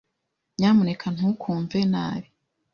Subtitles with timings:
[0.57, 2.27] Nyamuneka ntukumve nabi.